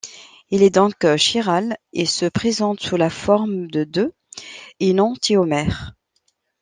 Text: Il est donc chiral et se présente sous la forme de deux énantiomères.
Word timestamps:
Il 0.49 0.63
est 0.63 0.71
donc 0.73 1.05
chiral 1.17 1.77
et 1.93 2.07
se 2.07 2.25
présente 2.25 2.79
sous 2.79 2.97
la 2.97 3.11
forme 3.11 3.67
de 3.69 3.83
deux 3.83 4.13
énantiomères. 4.79 5.93